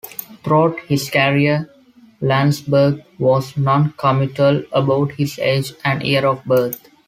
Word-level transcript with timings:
Throughout 0.43 0.79
his 0.87 1.11
career, 1.11 1.69
Landesberg 2.21 3.03
was 3.19 3.55
noncommittal 3.55 4.63
about 4.71 5.11
his 5.11 5.37
age 5.37 5.73
and 5.85 6.01
year 6.01 6.25
of 6.25 6.43
birth. 6.43 6.89